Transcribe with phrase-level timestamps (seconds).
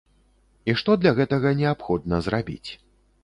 [0.71, 2.65] І што для гэтага неабходна зрабіць.